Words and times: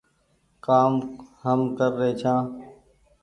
ڪآم 0.65 0.93
هم 1.43 1.59
ڪر 1.77 1.91
رهي 1.99 2.13
ڇآن 2.21 2.43